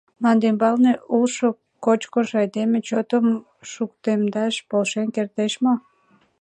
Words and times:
Мландӱмбалне 0.21 0.93
улшо 1.15 1.47
кочкыш 1.85 2.29
айдеме 2.41 2.79
чотым 2.87 3.25
шукемдаш 3.71 4.55
полшен 4.69 5.07
кертеш 5.15 5.53
мо? 5.63 5.73